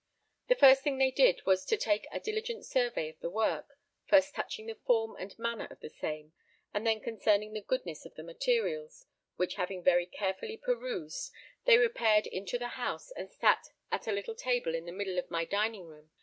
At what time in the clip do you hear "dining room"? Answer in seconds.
15.45-16.09